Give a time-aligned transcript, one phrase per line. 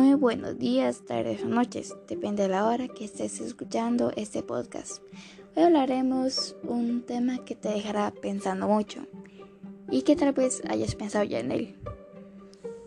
[0.00, 5.02] Muy buenos días, tardes o noches, depende de la hora que estés escuchando este podcast.
[5.54, 9.02] Hoy hablaremos un tema que te dejará pensando mucho
[9.90, 11.76] y que tal vez hayas pensado ya en él.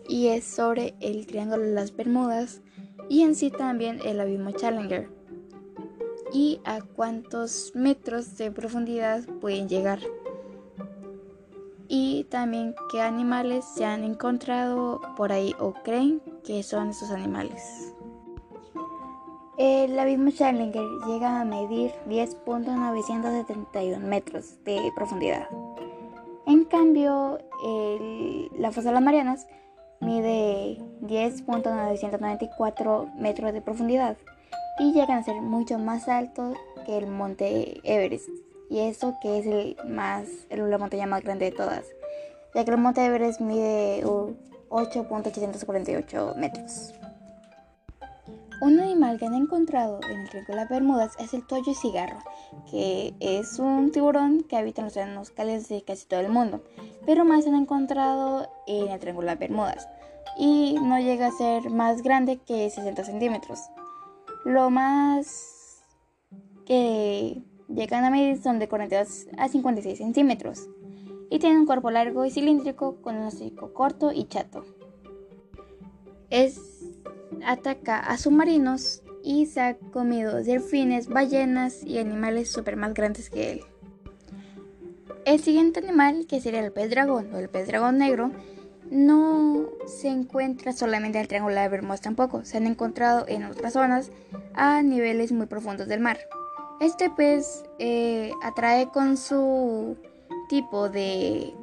[0.08, 2.62] Y es sobre el Triángulo de las Bermudas
[3.08, 5.08] y en sí también el Abismo Challenger.
[6.32, 10.00] Y a cuántos metros de profundidad pueden llegar
[11.86, 17.92] y también qué animales se han encontrado por ahí o creen que son esos animales.
[19.56, 25.48] El abismo Challenger llega a medir 10.971 metros de profundidad.
[26.46, 27.38] En cambio,
[28.58, 29.46] la fosa de las Marianas
[30.00, 34.16] mide 10.994 metros de profundidad
[34.78, 38.28] y llegan a ser mucho más altos que el monte Everest
[38.68, 41.86] y eso que es el más, la montaña más grande de todas,
[42.54, 44.02] ya que el monte Everest mide
[44.74, 46.92] 8.848 metros.
[48.60, 52.18] Un animal que han encontrado en el Triángulo de las Bermudas es el toyo cigarro,
[52.68, 56.64] que es un tiburón que habita en los océanos cálidos de casi todo el mundo,
[57.06, 59.88] pero más se han encontrado en el Triángulo de las Bermudas
[60.36, 63.60] y no llega a ser más grande que 60 centímetros.
[64.44, 65.84] Lo más
[66.66, 70.68] que Llegan a medir son de 42 a 56 centímetros
[71.30, 74.64] y tienen un cuerpo largo y cilíndrico con un hocico corto y chato.
[76.30, 76.60] Es,
[77.44, 83.52] ataca a submarinos y se ha comido delfines, ballenas y animales super más grandes que
[83.52, 83.60] él.
[85.24, 88.30] El siguiente animal, que sería el pez dragón o el pez dragón negro,
[88.90, 93.72] no se encuentra solamente en el Triángulo de Bermudas tampoco, se han encontrado en otras
[93.72, 94.10] zonas
[94.52, 96.18] a niveles muy profundos del mar.
[96.80, 99.96] Este pez eh, atrae con su
[100.48, 101.54] tipo de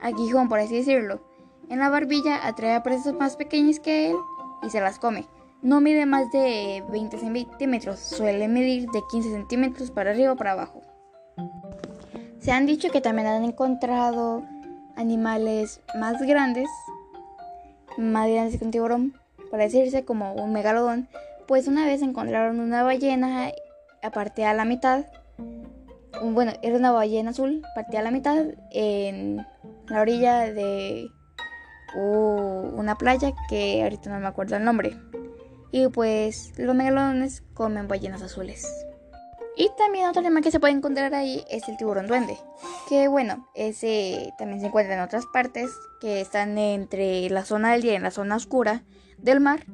[0.00, 1.20] aguijón, por así decirlo.
[1.68, 4.16] En la barbilla atrae a presas más pequeñas que él
[4.62, 5.26] y se las come.
[5.62, 10.52] No mide más de 20 centímetros, suele medir de 15 centímetros para arriba o para
[10.52, 10.82] abajo.
[12.38, 14.44] Se han dicho que también han encontrado
[14.94, 16.68] animales más grandes,
[17.98, 19.14] más grandes que un tiburón,
[19.50, 21.08] para decirse como un megalodón,
[21.48, 23.50] pues una vez encontraron una ballena
[24.12, 25.06] partida a la mitad.
[26.22, 29.46] Bueno, era una ballena azul, partida a la mitad en
[29.88, 31.08] la orilla de
[31.94, 34.96] una playa que ahorita no me acuerdo el nombre.
[35.72, 38.66] Y pues los megalodones comen ballenas azules.
[39.56, 42.36] Y también otro animal que se puede encontrar ahí es el tiburón duende.
[42.88, 47.82] Que bueno, ese también se encuentra en otras partes que están entre la zona del
[47.82, 48.84] día y la zona oscura
[49.16, 49.64] del mar.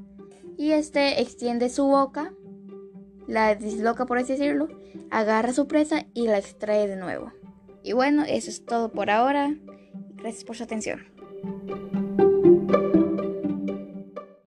[0.57, 2.33] Y este extiende su boca
[3.27, 4.69] la disloca por así decirlo,
[5.11, 7.33] agarra su presa y la extrae de nuevo.
[7.83, 9.55] Y bueno, eso es todo por ahora.
[10.17, 11.12] Gracias por su atención.